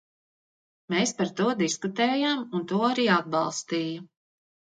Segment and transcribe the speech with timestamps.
[0.93, 4.03] Mēs par to diskutējām, un to arī atbalstīja.